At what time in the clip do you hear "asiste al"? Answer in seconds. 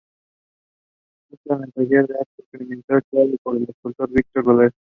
1.27-1.71